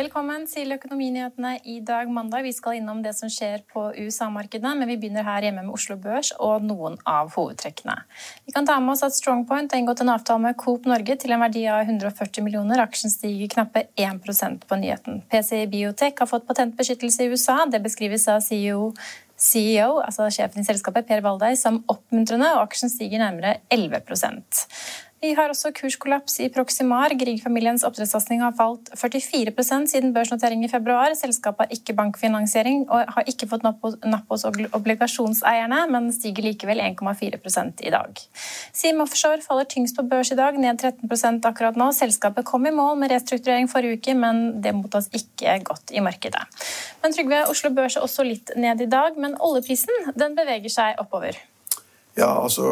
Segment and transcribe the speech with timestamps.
[0.00, 2.46] Velkommen til Økonominyhetene i dag mandag.
[2.46, 5.98] Vi skal innom det som skjer på USA-markedet, men vi begynner her hjemme med Oslo
[6.00, 7.98] Børs og noen av hovedtrekkene.
[8.46, 11.34] Vi kan ta med oss at Strongpoint har inngått en avtale med Coop Norge til
[11.36, 12.80] en verdi av 140 millioner.
[12.80, 15.20] Aksjen stiger knappe 1 på nyheten.
[15.28, 17.58] PCI Biotech har fått patentbeskyttelse i USA.
[17.68, 18.94] Det beskrives av CEO
[19.40, 24.02] CEO, altså sjefen i selskapet, Per Valdei, som oppmuntrende, og aksjen stiger nærmere 11
[25.20, 27.12] vi har også kurskollaps i Proximar.
[27.20, 31.12] Grieg-familiens oppdrettssatsing har falt 44% siden børsnotering i februar.
[31.18, 33.84] Selskapet har ikke bankfinansiering og har ikke fått napp
[34.32, 38.22] hos obligasjonseierne, men stiger likevel 1,4 i dag.
[38.72, 41.90] Sim Offshore faller tyngst på børs i dag, ned 13% akkurat nå.
[41.92, 46.48] Selskapet kom i mål med restrukturering forrige uke, men det mottas ikke godt i markedet.
[47.04, 50.96] Men Trygve, Oslo Børs er også litt ned i dag, men oljeprisen den beveger seg
[51.02, 51.36] oppover.
[52.18, 52.62] Ja, altså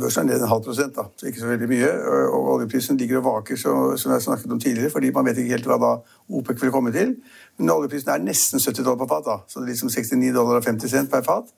[0.00, 1.88] Børsen er ned en halv prosent, da, så ikke så veldig mye.
[2.28, 5.70] Og oljeprisen ligger og vaker, som jeg snakket om tidligere, fordi man vet ikke helt
[5.70, 5.94] hva da
[6.28, 7.14] OPEC vil komme til.
[7.58, 10.60] Men oljeprisen er nesten 70 dollar på fat, da, så det er liksom 69 dollar
[10.60, 11.48] og 50 cent per fat.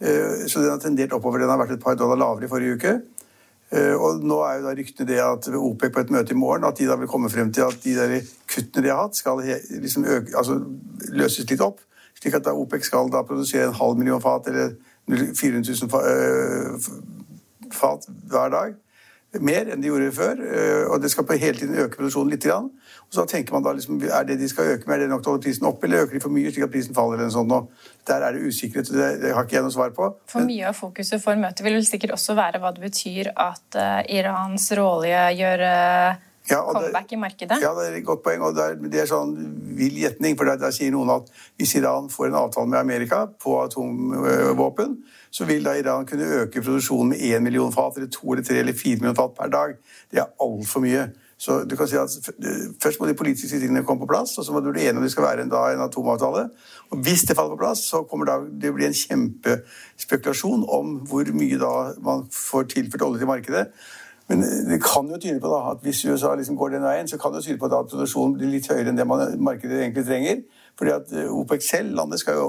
[0.00, 1.38] Eh, så den har tendert oppover.
[1.38, 2.94] Den har vært et par dollar lavere i forrige uke.
[3.70, 6.66] Eh, og nå er jo da ryktene det at OPEC på et møte i morgen
[6.66, 8.16] at de da vil komme frem til at de der
[8.50, 9.38] kuttene de har hatt, skal
[9.70, 10.58] liksom øke, altså
[11.14, 11.78] løses litt opp.
[12.18, 14.74] Slik at da OPEC skal da produsere en halv million fat eller
[15.10, 16.92] 400 000 eh,
[17.74, 18.78] fat hver dag.
[19.38, 20.40] Mer enn de gjorde før.
[20.42, 22.46] Eh, og det skal på hele tiden øke produksjonen litt.
[22.50, 25.22] Og så tenker man da liksom, Er det de skal øke med, er det nok
[25.22, 27.18] til å holde prisen oppe, eller øker de for mye slik at prisen faller?
[27.18, 27.68] eller sånn,
[28.06, 28.90] Der er det usikkerhet.
[28.90, 30.10] Det, det har ikke jeg noe svar på.
[30.26, 33.78] For mye av fokuset for møtet vil vel sikkert også være hva det betyr at
[33.78, 35.66] uh, Irans råolje gjør
[36.50, 37.60] ja, comeback i markedet?
[37.62, 38.42] Ja, det er et godt poeng.
[38.42, 39.32] og Det er, det er sånn
[39.78, 40.36] vill gjetning.
[40.38, 41.30] For der, der, sier noen at
[41.60, 44.98] hvis Iran får en avtale med Amerika på atomvåpen,
[45.30, 48.60] så vil da Iran kunne øke produksjonen med én million fat, eller to eller tre
[48.62, 49.76] eller fire millioner fat per dag.
[50.10, 51.10] Det er altfor mye.
[51.40, 52.12] Så du kan si at
[52.82, 55.06] Først må de politiske tingene komme på plass, og så må du bli enig om
[55.06, 56.48] det skal være en, da, en atomavtale.
[56.90, 61.32] Og Hvis det faller på plass, så kommer da, det bli en kjempespekulasjon om hvor
[61.32, 61.72] mye da
[62.04, 63.64] man får tilført olje til markedet.
[64.30, 67.18] Men det kan jo tyde på da, at hvis USA liksom går den veien, så
[67.18, 70.44] kan det tyde på at produksjonen blir litt høyere enn det man, markedet egentlig trenger.
[70.78, 72.46] Fordi at eh, OPEC selv, landet skal jo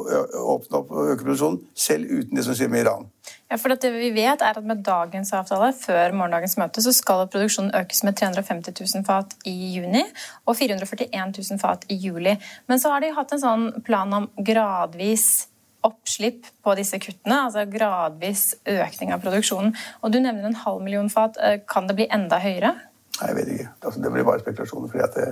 [0.54, 3.10] åpne opp og øke produksjonen selv uten det som skjer med Iran.
[3.50, 7.26] Ja, for det vi vet er at Med dagens avtale før morgendagens møte så skal
[7.34, 10.06] produksjonen økes med 350 000 fat i juni
[10.46, 12.38] og 441 000 fat i juli.
[12.70, 15.48] Men så har de hatt en sånn plan om gradvis
[15.88, 19.76] oppslipp på disse kuttene, altså gradvis økning av produksjonen.
[20.02, 21.38] Og Du nevner en halv million fat.
[21.42, 22.74] Eh, kan det bli enda høyere?
[23.20, 23.70] Nei, jeg vet ikke.
[23.86, 24.92] Altså, det blir bare spekulasjoner.
[24.92, 25.28] fordi det,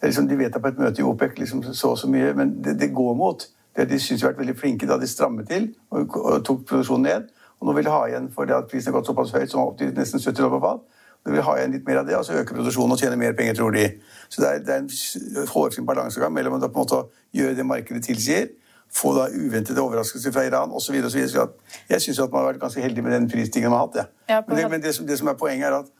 [0.00, 2.62] det liksom, De vet at på et møte i OPEC liksom, så så mye, men
[2.62, 3.48] det, det går mot.
[3.76, 6.66] Det, de syns de har vært veldig flinke da de strammet til og, og tok
[6.66, 7.32] produksjonen ned.
[7.60, 9.64] Og nå vil de ha igjen for det at prisen har gått såpass høyt som
[9.64, 10.84] opp til nesten 70 dollar på fat.
[11.26, 13.32] De vil ha igjen litt mer av det, og så øke produksjonen og tjene mer
[13.34, 13.86] penger, tror de.
[14.30, 17.00] Så det er, det er en hårfin balansegang mellom å
[17.34, 18.46] gjøre det markedet tilsier,
[18.94, 20.94] få da uventede overraskelser fra Iran osv.
[20.94, 24.12] Jeg syns man har vært ganske heldig med den prisstigningen man har hatt.
[24.28, 24.40] Ja.
[24.48, 25.90] Men, det, men det, som, det, som, er poenget, er at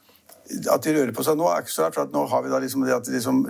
[0.46, 1.96] at de rører på seg nå, er ikke så rart.
[1.96, 3.43] for Nå har vi da liksom det at liksom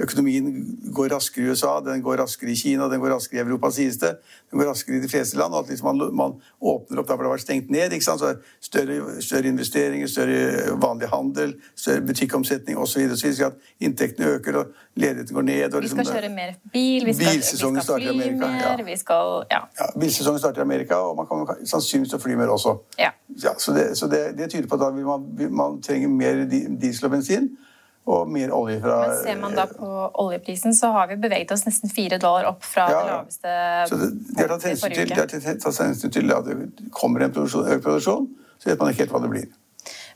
[0.00, 0.48] økonomien
[0.94, 3.98] går raskere i USA, den går raskere i Kina, den går raskere i Europa, sies
[4.00, 4.14] det.
[4.50, 5.54] Den går raskere i de fleste land.
[5.54, 7.92] og at liksom man, man, åpner opp der hvor det har vært stengt ned.
[7.92, 8.20] ikke sant?
[8.20, 8.34] Så
[8.64, 13.08] større, større investeringer, større vanlig handel, større butikkomsetning osv.
[13.12, 15.74] Så, så at inntektene øker og ledigheten går ned.
[15.74, 18.84] Og liksom, vi skal kjøre mer bil, vi skal, vi skal fly Amerika, mer, ja.
[18.86, 19.62] vi skal ja.
[19.80, 19.92] ja.
[20.00, 22.78] Bilsesongen starter i Amerika, og man kan sannsynligvis fly mer også.
[22.98, 23.12] Ja.
[23.42, 27.16] Ja, så det, så det, det tyder på at man, man trenger mer diesel og
[27.16, 27.50] bensin.
[28.08, 29.88] og mer olje fra Men ser man da på
[30.22, 33.96] oljeprisen, så har vi beveget oss nesten fire dollar opp fra Ja, det laveste Så
[34.00, 38.28] det, de har tatt hensyn til, de til at det kommer en produksjon, økt produksjon,
[38.58, 39.48] så vet man ikke helt hva det blir.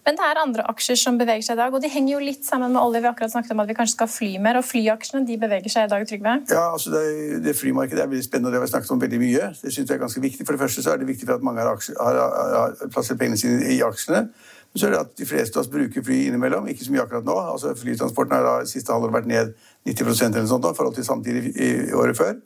[0.02, 2.46] Men det er andre aksjer som beveger seg i dag, og de henger jo litt
[2.46, 2.98] sammen med olje.
[2.98, 5.70] Vi har akkurat snakket om at vi kanskje skal fly mer, og flyaksjene de beveger
[5.70, 6.32] seg i dag, Trygve.
[6.50, 7.04] Ja, altså det,
[7.44, 9.52] det flymarkedet er veldig spennende, og det har vi snakket om veldig mye.
[9.60, 10.46] Det synes jeg er ganske viktig.
[10.48, 12.90] For det første så er det viktig for at mange har, aksjer, har, har, har
[12.90, 14.24] plassert pengene sine i aksjene.
[14.72, 16.68] Men så er det at de fleste av oss bruker fly innimellom.
[16.72, 17.34] Ikke så mye akkurat nå.
[17.36, 19.52] Altså Flytransporten har da siste halvår vært ned
[19.88, 22.38] 90 eller sånt da, i forhold til samtidig i, året før.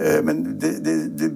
[0.00, 1.30] Eh, Men det, det, det,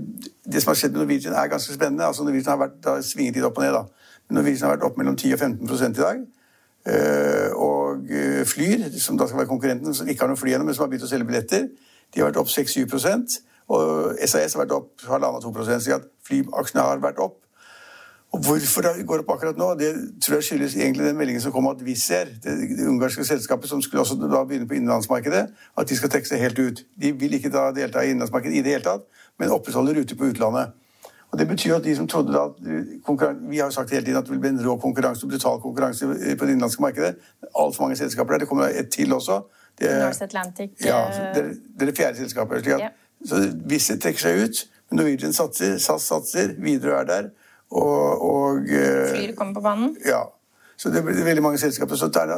[0.52, 2.06] det som har skjedd med Norwegian, er ganske spennende.
[2.08, 3.76] Altså Norwegian har vært, har svinget litt opp og ned.
[3.76, 3.84] da.
[4.28, 6.24] Men Norwegian har vært opp mellom 10 og 15 i dag.
[6.86, 10.66] Eh, Og eh, Flyr, som da skal være konkurrenten, som ikke har noe fly gjennom,
[10.66, 11.68] men som har begynt å selge billetter,
[12.14, 12.88] de har vært opp 6-7
[13.68, 17.43] Og SAS har vært opp 1,5-2% så at flyaksjene har vært opp.
[18.34, 19.88] Og Hvorfor det går opp akkurat nå, det
[20.24, 23.70] tror jeg skyldes egentlig den meldingen som kom at Wizz Air, det, det ungarske selskapet
[23.70, 25.42] som skulle også da begynne på innenlandsmarkedet,
[25.78, 26.82] at de skal trekke seg helt ut.
[26.98, 29.04] De vil ikke da delta i innenlandsmarkedet i det hele tatt,
[29.38, 30.72] men opprettholde ruter på utlandet.
[31.30, 32.42] Og det betyr at de som trodde da
[33.50, 36.06] Vi har jo sagt hele tiden at det vil bli en rå konkurranse, brutal konkurranse
[36.06, 37.14] på det innenlandske markedet.
[37.54, 38.44] Altfor mange selskaper der.
[38.44, 39.40] Det kommer et til også.
[39.78, 39.90] Det,
[40.22, 42.62] Atlantic ja, eh, det, er- det er fjerde selskapet.
[42.62, 42.92] Slik at, yeah.
[43.26, 43.40] Så
[43.70, 44.60] Wizz trekker seg ut,
[44.90, 47.30] men Norwegian satser, SAS satser, Widerøe er der.
[47.74, 49.96] Og, og eh, Flyr kommer på banen.
[50.06, 50.24] ja.
[50.76, 51.94] Så det blir veldig mange selskaper.
[51.96, 52.32] Så det er,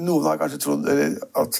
[0.00, 1.58] noen har kanskje trodd eller, at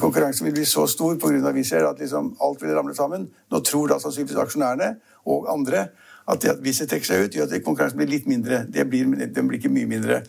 [0.00, 1.50] konkurransen vil bli så stor pga.
[1.56, 3.26] Wizz Air at liksom alt vil ramle sammen.
[3.50, 4.92] Nå tror da sannsynligvis aksjonærene
[5.26, 5.88] og andre
[6.30, 8.62] at det at Wizz trekker seg ut, gjør at konkurransen blir litt mindre.
[8.70, 10.22] Det blir, den blir ikke mye mindre.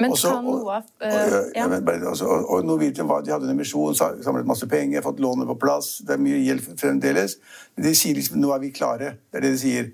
[0.00, 1.66] Men Også- kan noe av og, eh, ja, ja.
[1.68, 5.46] men altså, og, og Norwegian var, de hadde en emisjon, samlet masse penger, fått lånet
[5.46, 6.02] på plass.
[6.04, 7.36] Det er mye gjeld fremdeles.
[7.76, 9.16] Men de sier liksom nå er vi klare.
[9.32, 9.92] Det er det de sier.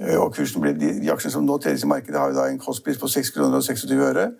[0.00, 2.48] Eh, Og kursen ble, de, de aksjene som nå telles i markedet, har jo da
[2.48, 4.30] en kostpris på 6 kroner og 26 øre.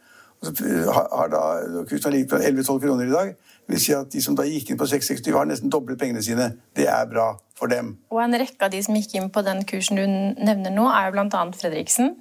[0.40, 1.42] Og så eh, har, da
[1.84, 3.34] kursen har ligget på 11-12 kroner i dag.
[3.66, 6.22] Det vil si at de som da gikk inn på 6,26, har nesten doblet pengene
[6.24, 6.52] sine.
[6.76, 7.98] Det er bra for dem.
[8.10, 11.10] Og en rekke av de som gikk inn på den kursen du nevner nå, er
[11.10, 11.44] jo bl.a.
[11.60, 12.16] Fredriksen.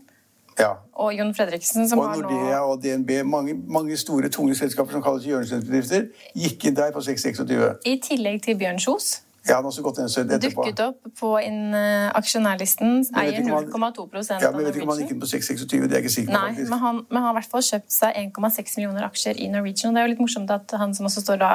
[0.59, 0.73] Ja.
[0.99, 4.91] Og Jon Fredriksen, som Og har Nordea nå og DNB, mange, mange store, tunge selskaper
[4.91, 7.79] som kalles hjørnesteinsbedrifter, gikk inn der på 6,26.
[7.87, 10.65] I tillegg til Bjørn Kjos Jeg har også gått en stund etterpå.
[10.67, 14.67] dukket opp på inn, uh, aksjonærlisten, Jeg eier ikke om han- 0,2 Ja, men jeg
[14.69, 16.39] vet ikke om han gikk inn på 626, det er jeg ikke sikker på.
[16.39, 16.69] Nei, faktisk.
[16.69, 19.89] men han, men han har i hvert fall kjøpt seg 1,6 millioner aksjer i Norwegian.
[19.89, 21.51] Og det er jo litt morsomt at han som også står da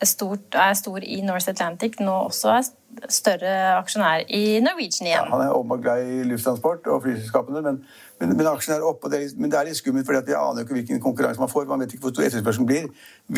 [0.00, 2.68] er, stort, er stor i North Atlantic, nå også er
[3.12, 5.24] større aksjonær i Norwegian igjen.
[5.24, 7.80] Ja, han er åpenbart glad i lufttransport og flyselskapene, men,
[8.20, 9.10] men, men aksjen er oppe.
[9.38, 11.68] Men det er litt skummelt, fordi jeg aner jo ikke hvilken konkurranse man får.
[11.70, 12.88] Man vet ikke hvor stor etterspørselen blir.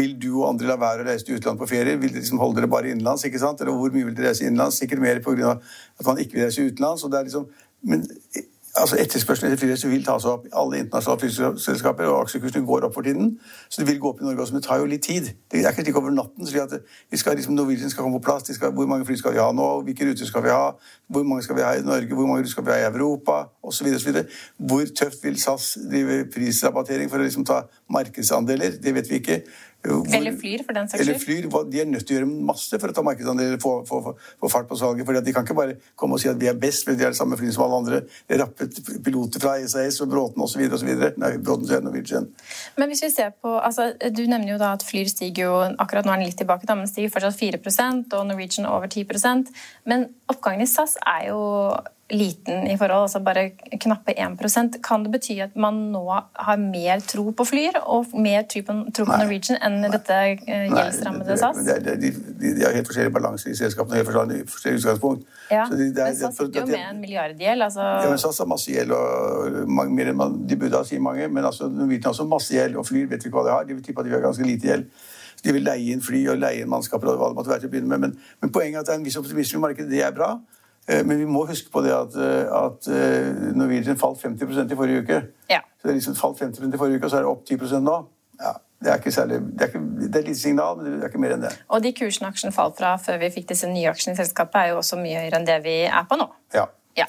[0.01, 1.99] Vil du og andre la være å reise til utlandet på ferie?
[2.01, 3.27] Vil dere liksom holde dere bare innenlands?
[3.29, 3.61] ikke sant?
[3.61, 4.81] Eller hvor mye vil dere reise innenlands?
[4.81, 5.59] Sikkert mer pga.
[6.01, 7.05] at man ikke vil reise utenlands.
[7.05, 7.47] og det er liksom,
[7.83, 8.07] men
[8.77, 10.47] altså Etterspørselen etter flyreiser vil ta seg opp.
[10.57, 13.33] Alle internasjonale flyselskaper og aksjekursene går opp for tiden.
[13.69, 15.31] Så det vil gå opp i Norge også, men det tar jo litt tid.
[15.51, 16.47] Det er ikke slik over natten.
[16.47, 16.81] så
[17.11, 18.47] vi skal liksom, Norwegian skal komme på plass.
[18.55, 19.69] Skal, hvor mange fly skal vi ha nå?
[19.87, 20.71] Hvilke ruter skal vi ha?
[21.09, 22.15] Hvor mange skal vi ha i Norge?
[22.15, 23.47] Hvor mange ruter skal vi ha i Europa?
[23.63, 24.25] og så videre.
[24.57, 27.63] Hvor tøft vil SAS drive prisrabattering for å liksom ta
[27.93, 28.79] markedsandeler?
[28.83, 29.41] Det vet vi ikke.
[29.81, 31.49] Hvor, Eller Flyr, for den saks Eller skyld.
[31.49, 31.71] Flyr.
[31.73, 34.13] De er nødt til å gjøre masse for å ta markedsandeler og få, få, få,
[34.43, 35.07] få fart på salget.
[35.09, 37.15] For de kan ikke bare komme og si at vi er best, men de er
[37.15, 38.01] det samme flyet som alle andre.
[38.29, 38.69] Det er rappe
[39.07, 40.61] piloter fra SAS og Bråten osv.
[42.77, 46.05] Men hvis vi ser på, altså, Du nevner jo da at Flyr stiger jo akkurat
[46.05, 47.63] nå er den litt tilbake, da, men stiger fortsatt 4
[48.19, 49.07] og Norwegian over 10
[49.89, 51.41] Men oppgangen i SAS er jo
[52.11, 57.01] liten i forhold, altså bare knappe 1% Kan det bety at man nå har mer
[57.07, 61.61] tro på Flyr og mer tro på, tro på Norwegian enn dette eh, gjeldsrammede SAS?
[61.67, 63.97] det- det- De, de, de har helt forskjellige balanse i selskapene.
[64.01, 65.25] helt forskjellige forskjellige utgangspunkt.
[65.51, 67.63] Ja, de- det er- Men SAS sitter jo med en milliardgjeld.
[67.63, 67.81] altså...
[67.81, 71.01] Ja, men SAS har masse gjeld, og mange, mer enn man, de burde ha, sier
[71.01, 71.29] mange.
[71.29, 73.65] Men altså, Norwegian har også masse gjeld, og Flyr vet vi hva de har.
[73.65, 74.87] De vil tippe at de har ganske lite gjeld.
[75.45, 77.71] De vil leie inn fly og leie inn mannskaper og hva det måtte være til
[77.71, 78.01] å begynne med.
[78.01, 79.89] Men, men poenget er at det er en viss optimisme i markedet.
[79.91, 80.35] Det er bra.
[80.91, 84.79] Eh, Men vi må huske på det at, eh, at eh, Norwegian falt 50% i
[84.79, 85.21] forrige uke.
[85.51, 85.61] Ja.
[85.79, 87.87] Så det er liksom falt 50% i forrige uke, og så er det opp 10%
[87.87, 87.97] nå.
[88.41, 91.13] Ja, det er ikke særlig, det er, ikke, det er lite signal, men det er
[91.13, 91.53] ikke mer enn det.
[91.69, 94.73] Og de kursene aksjen falt fra før vi fikk disse nye aksjene i selskapet, er
[94.73, 96.31] jo også mye høyere enn det vi er på nå.
[96.57, 96.67] Ja.
[96.99, 97.07] Ja.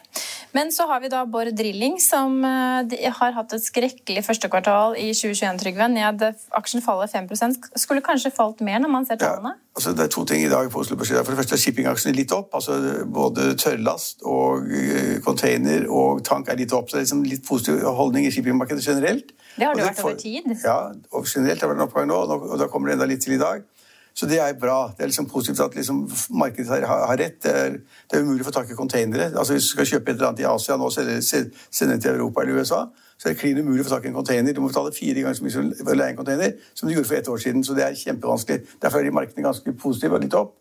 [0.52, 4.98] Men så har vi da Bård Drilling, som eh, har hatt et skrekkelig første kvartal
[5.00, 5.88] i 2021, Trygve.
[5.92, 6.26] Ned,
[6.58, 9.56] aksjen faller 5% Skulle kanskje falt mer når man ser tallene?
[9.56, 11.14] Ja, altså det er to ting i dag på Oslo Børs.
[11.16, 12.54] For det første er shippingaksjene litt opp.
[12.60, 16.90] altså Både tørrlast og eh, container og tank er litt opp.
[16.92, 19.32] Så det er liksom litt positiv holdning i shippingmarkedet generelt.
[19.56, 20.52] Det har det det vært over tid.
[20.64, 20.80] Ja,
[21.12, 23.40] og generelt har det vært en oppgang nå- og da kommer det enda litt til
[23.40, 23.64] i dag.
[24.14, 24.92] Så det er bra.
[24.98, 27.44] Det er liksom positivt at liksom markedet har, har rett.
[27.44, 27.78] Det er,
[28.12, 29.32] det er umulig å få tak i containere.
[29.32, 32.42] Altså Hvis du skal kjøpe et eller annet i Asia nå og sende til Europa
[32.42, 32.82] eller USA,
[33.18, 34.54] så er det klin umulig å få tak i en container.
[34.54, 37.08] Du må betale fire ganger så mye for å leie en container som du gjorde
[37.08, 37.64] for ett år siden.
[37.64, 38.64] Så det er kjempevanskelig.
[38.82, 40.58] Derfor er de markedene ganske positive og litt opp.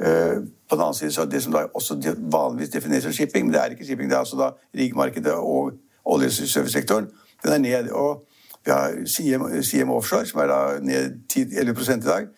[0.00, 1.98] Uh, på den annen side så er det som da også
[2.32, 4.46] vanligvis defineres som shipping, men det er ikke shipping, det er altså da
[4.80, 5.74] riggmarkedet og
[6.08, 7.10] oljeservicesektoren,
[7.44, 7.90] den er ned.
[7.92, 8.24] Og
[8.64, 12.30] vi har CM, CM Offshore, som er da ned 10-11 i dag.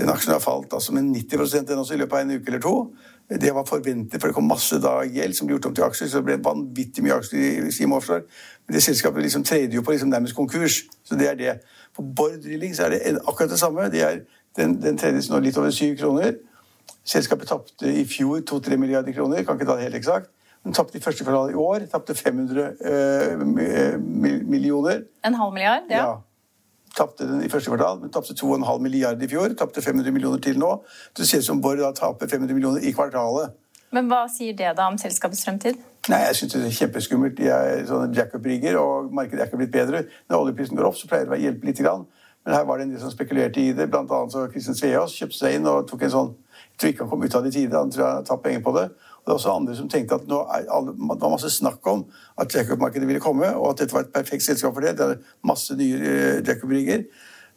[0.00, 2.62] Den aksjen har falt altså med 90 den også i løpet av en uke eller
[2.64, 2.74] to.
[3.30, 6.08] Det var forventet, for det kom masse da gjeld som ble gjort om til aksjer.
[6.08, 8.24] Så det ble vanvittig mye aksjer i Siem Offshore.
[8.64, 10.80] Men det selskapet liksom tredje jo på liksom nærmest konkurs.
[11.04, 11.56] Så det er det.
[11.96, 13.90] På Bård Drilling så er det akkurat det samme.
[13.92, 14.22] De er,
[14.56, 16.40] den, den tredje nå litt over syv kroner.
[17.04, 19.44] Selskapet tapte i fjor 2-3 milliarder kroner.
[19.44, 20.32] Kan ikke ta det helt eksakt.
[20.64, 21.86] Den tapte i første kvartal i år.
[21.92, 23.46] Tapte 500 øh,
[24.48, 25.04] millioner.
[25.24, 25.86] En halv milliard?
[25.92, 26.02] ja.
[26.08, 26.18] ja
[26.96, 29.54] tapte den i første kvartal, men tapte 2,5 milliarder i fjor.
[29.58, 30.70] Tapte 500 millioner til nå.
[31.16, 33.56] Det ser ut som Borr taper 500 millioner i kvartalet.
[33.90, 35.78] Men hva sier det da om selskapets fremtid?
[36.08, 37.36] Nei, Jeg syns det er kjempeskummelt.
[37.38, 40.04] De er sånne jackup-rigger, og markedet er ikke blitt bedre.
[40.30, 41.82] Når oljeprisen går opp, så pleier det å hjelpe litt.
[41.82, 42.06] Grann.
[42.44, 43.90] Men her var det en del som spekulerte i det.
[43.90, 46.30] Blant annet så Kristin Sveaas kjøpte seg inn og tok en sånn
[46.70, 47.76] Jeg tror ikke han kom ut av det i tide.
[47.76, 48.86] Han tror jeg har tatt penger på det.
[49.20, 52.06] Det var også andre som tenkte at alle, det var masse snakk om
[52.40, 54.96] at jackup-markedet ville komme, og at dette var et perfekt selskap for det.
[54.98, 57.04] Det er masse nye uh, jackup-rigger.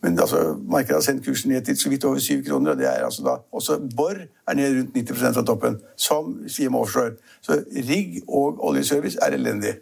[0.03, 2.71] Men altså, markedet har sendt kursen ned til så vidt over 7 kroner.
[2.71, 6.75] og det er altså da, Også Borr er ned rundt 90% fra toppen, som CM
[6.75, 7.11] Offshore.
[7.41, 9.73] Så rigg og oljeservice er elendig.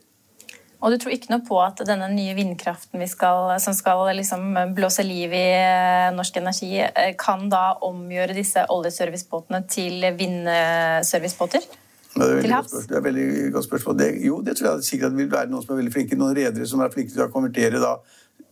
[0.82, 5.06] Og du tror ikke noe på at denne nye vindkraften skal, som skal liksom blåse
[5.06, 11.68] liv i eh, norsk energi, eh, kan da omgjøre disse oljeservicebåtene til vindservicebåter?
[12.12, 14.00] Det er, det er veldig godt spørsmål.
[14.00, 16.18] Det, jo, det tror jeg sikkert vil være noen som er veldig flinke.
[16.20, 17.94] Noen redere som er flinke til å konvertere da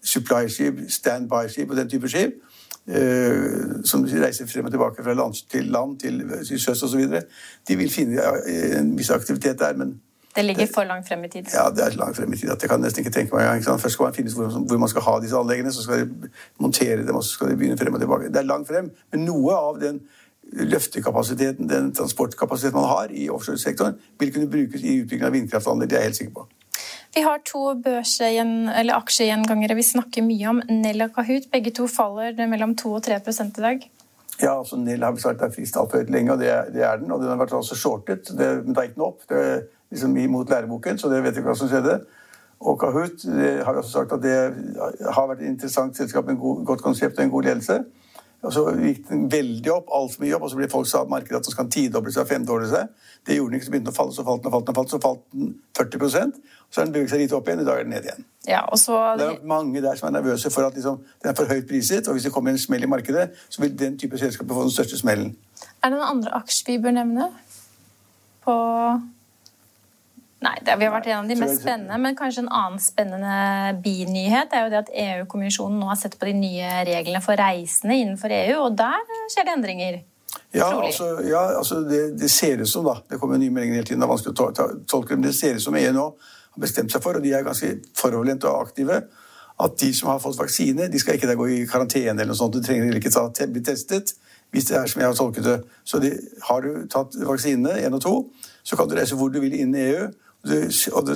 [0.06, 2.38] supply-skip, standby-skip og den type skip.
[2.90, 7.20] Uh, som reiser frem og tilbake fra land til land, til, til sjøs osv.
[7.68, 8.24] De vil finne
[8.80, 9.98] en viss aktivitet der, men
[10.40, 11.50] det ligger for langt frem i tid?
[11.54, 12.52] Ja, det er langt frem i tid.
[12.54, 13.82] at Jeg kan nesten ikke tenke meg engang.
[13.82, 16.32] Først skal man finne hvor, hvor, man skal ha disse anleggene, så skal de
[16.64, 18.32] montere dem, og så skal de begynne frem og tilbake.
[18.34, 20.02] Det er langt frem, men noe av den
[20.50, 25.92] løftekapasiteten, den transportkapasiteten man har i offshoresektoren, vil kunne brukes i utbygging av vindkraftanlegg.
[25.92, 26.48] Det er jeg helt sikker på.
[27.16, 30.60] Vi har to aksjegjengangere vi snakker mye om.
[30.70, 31.50] Nell og Kahoot.
[31.54, 33.88] Begge to faller mellom 2 og 3% i dag.
[34.40, 35.76] Ja, altså Nell har vi sagt er frist
[36.08, 37.12] lenge, og det det er, den.
[37.12, 38.30] Og den har vært altså shortet.
[38.30, 39.26] Det, det gikk den opp.
[39.30, 39.42] Det
[39.92, 42.00] liksom imot læreboken, så det vet vi hva som skjedde.
[42.60, 43.24] Og Kahoot
[43.64, 44.36] har vi også sagt at det
[45.16, 47.80] har vært et interessant selskap med et godt konsept og en god ledelse.
[48.42, 51.42] Og Så gikk den veldig opp, altfor mye opp, og så ble folk sa markedet
[51.42, 52.88] at den skal tidoble seg, femdoble seg.
[53.28, 54.72] Det gjorde den ikke, så begynte den å falle, så falt den og falt den,
[54.72, 56.32] og falt, så falt den 40
[56.70, 58.26] Så har den beveget seg litt opp igjen, i dag er den ned igjen.
[58.48, 58.96] Ja, og så...
[59.20, 62.08] Det er mange der som er nervøse for at liksom, den er for høyt priset,
[62.08, 64.76] og hvis det kommer en smell i markedet, så vil den type selskaper få den
[64.78, 65.36] største smellen.
[65.84, 67.28] Er det noen andre aksjer vi bør nevne?
[68.48, 68.56] På
[70.40, 73.80] Nei, det, vi har vært en av de mest spennende, men kanskje en annen spennende
[73.84, 77.98] binyhet er jo det at EU-kommisjonen nå har sett på de nye reglene for reisende
[78.00, 79.04] innenfor EU, og der
[79.34, 80.00] skjer det endringer.
[80.56, 83.86] Ja, altså, ja, altså det, det, ser ut som, da Det kommer nye meldinger hele
[83.86, 86.94] tiden, det er vanskelig å tolke men det ser ut som EU nå har bestemt
[86.94, 89.04] seg for, og de er ganske foroverlente og aktive,
[89.60, 92.56] at de som har fått vaksine, de skal ikke gå i karantene eller noe sånt.
[92.56, 93.12] De trenger ikke
[93.52, 94.16] bli testet
[94.54, 95.58] hvis det er som jeg har tolket det.
[95.86, 96.14] Så de,
[96.48, 98.14] har du tatt vaksinene, én og to,
[98.64, 100.08] så kan du reise hvor du vil inn i EU.
[100.40, 101.12] Og du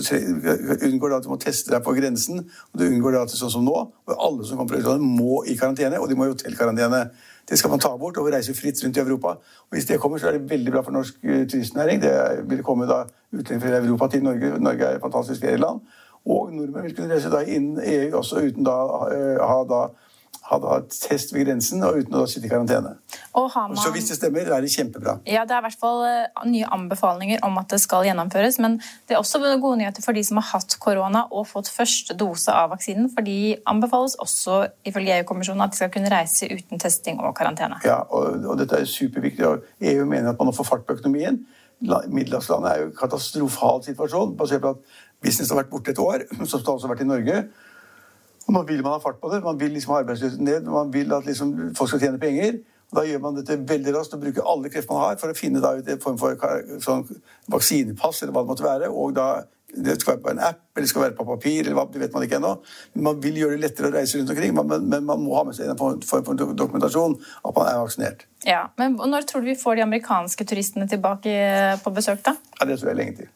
[0.84, 2.42] unngår da at du må teste deg på grensen.
[2.74, 3.76] og du unngår da at det er sånn som nå,
[4.06, 7.06] og Alle som kommer fra Russland, må i karantene, og de må i hotellkarantene.
[7.50, 9.38] Det skal man ta bort og reise fritt rundt i Europa.
[9.40, 12.02] Og Hvis det kommer, så er det veldig bra for norsk uh, turistnæring.
[12.02, 12.12] Det
[12.50, 14.60] vil komme da fra Europa til Norge.
[14.60, 15.80] Norge er et fantastisk ferieland.
[16.26, 19.82] Og nordmenn vil kunne reise da innen EU også uten da uh, ha da
[20.54, 22.96] hadde hatt test ved grensen og uten å sitte i karantene.
[23.34, 23.78] Man...
[23.80, 25.18] Så hvis det stemmer, er det kjempebra.
[25.30, 28.60] Ja, Det er i hvert fall eh, nye anbefalinger om at det skal gjennomføres.
[28.64, 28.78] Men
[29.10, 32.54] det er også gode nyheter for de som har hatt korona og fått første dose
[32.54, 33.10] av vaksinen.
[33.14, 37.82] For de anbefales også ifølge EU-kommisjonen at de skal kunne reise uten testing og karantene.
[37.88, 39.48] Ja, og, og dette er superviktig.
[39.48, 41.42] og EU mener at man må få fart på økonomien.
[41.84, 46.26] Middelhavslandet er jo en katastrofal situasjon, basert på at business har vært borte et år,
[46.48, 47.44] som det også har vært i Norge.
[48.48, 49.44] Og nå vil man ha fart på det.
[49.44, 50.68] Man vil liksom ha arbeidsløsheten ned.
[50.68, 52.60] Man vil at liksom folk skal tjene penger.
[52.92, 55.38] Og Da gjør man dette veldig raskt og bruker alle krefter man har for å
[55.38, 56.36] finne da ut en form for
[56.84, 57.06] sånn
[57.50, 58.90] vaksinepass eller hva det måtte være.
[58.92, 59.28] og da
[59.74, 61.62] det skal være på en app eller det skal være på papir.
[61.64, 62.52] eller hva, det vet man ikke ennå.
[63.08, 64.54] Man vil gjøre det lettere å reise rundt omkring.
[64.54, 68.28] Men, men man må ha med seg en form for dokumentasjon at man er vaksinert.
[68.46, 71.34] Ja, men Når tror du vi får de amerikanske turistene tilbake
[71.82, 72.22] på besøk?
[72.26, 72.36] da?
[72.60, 73.32] Ja, Det tror jeg lenge til.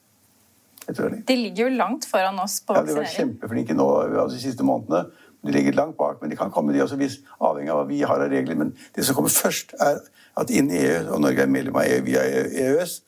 [0.88, 2.88] De ligger jo langt foran oss på vaksinering.
[2.88, 5.25] Ja, De har vært kjempeflinke nå altså, de siste månedene.
[5.46, 8.00] De ligger langt bak, men de kan komme de også hvis, avhengig av hva vi
[8.08, 8.58] har av regler.
[8.58, 10.00] Men det som kommer først, er
[10.38, 13.01] at inn i EU, og Norge er medlem av EU via EØS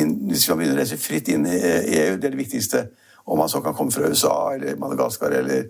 [0.00, 2.84] inn, Hvis man begynner å reise fritt inn i EU, det er det viktigste.
[3.24, 5.68] Om man så kan komme fra USA eller Madagaskar eller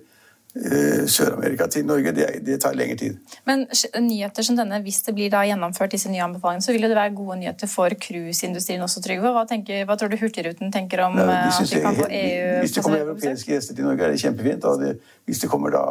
[0.54, 3.16] Sør-Amerika til Norge, det, det, tar lengre tid.
[3.48, 3.64] Men
[3.98, 7.10] nyheter som denne, hvis det blir da gjennomført disse nye anbefalingene, så vil det være
[7.16, 9.32] gode nyheter for cruiseindustrien også, Trygve.
[9.34, 12.60] Hva, tenker, hva tror du Hurtigruten tenker om Nei, de at vi kan få EU
[12.62, 14.68] Hvis det kommer europeiske gjester til Norge, er det kjempefint.
[14.84, 14.92] Det,
[15.26, 15.82] hvis det kommer da,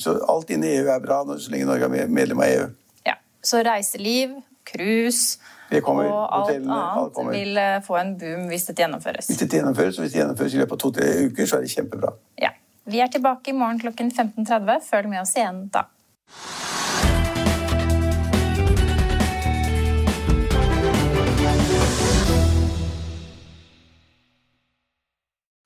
[0.00, 2.70] så alt innen EU er bra så lenge Norge er medlem av EU.
[3.10, 3.18] Ja.
[3.44, 4.38] Så reiseliv,
[4.68, 5.36] cruise
[5.68, 9.28] Det kommer, og alt hotellene, annet alt vil eh, få en boom hvis dette gjennomføres.
[9.28, 11.74] Hvis det gjennomføres, og hvis det gjennomføres i løpet av to-tre uker, så er det
[11.74, 12.14] kjempebra.
[12.40, 12.54] Ja.
[12.88, 14.80] Vi er tilbake i morgen klokken 15.30.
[14.88, 15.84] Følg med oss igjen da.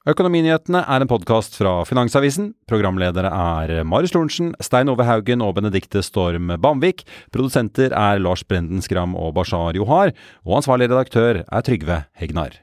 [0.02, 2.49] Økonominyhetene er en podkast fra Finansavisen.
[2.67, 7.07] Programledere er Marius Lorentzen, Stein Ove Haugen og Benedikte Storm Bamvik.
[7.31, 10.11] Produsenter er Lars Brenden Skram og Bashar Johar.
[10.43, 12.62] Og ansvarlig redaktør er Trygve Hegnar.